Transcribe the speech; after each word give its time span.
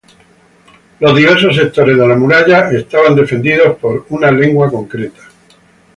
Los 0.99 1.15
diversos 1.15 1.55
sectores 1.55 1.95
de 1.95 2.07
la 2.07 2.15
muralla 2.15 2.71
eran 2.71 3.13
defendidos 3.15 3.77
por 3.77 4.07
una 4.09 4.31
lengua 4.31 4.67
concreta. 4.67 5.21